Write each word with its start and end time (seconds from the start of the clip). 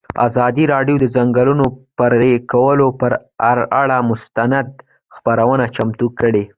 ازادي 0.27 0.63
راډیو 0.73 0.95
د 0.99 1.01
د 1.01 1.05
ځنګلونو 1.15 1.65
پرېکول 1.99 2.79
پر 2.99 3.11
اړه 3.81 3.97
مستند 4.09 4.67
خپرونه 5.15 5.65
چمتو 5.75 6.07
کړې. 6.19 6.43